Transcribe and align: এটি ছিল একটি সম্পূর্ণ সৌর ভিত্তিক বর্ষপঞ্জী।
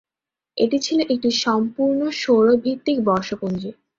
এটি 0.57 0.77
ছিল 0.79 0.99
একটি 1.13 1.29
সম্পূর্ণ 1.43 1.99
সৌর 2.21 2.47
ভিত্তিক 2.63 2.97
বর্ষপঞ্জী। 3.03 3.71